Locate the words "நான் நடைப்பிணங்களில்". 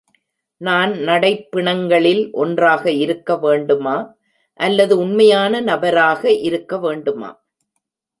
0.61-2.31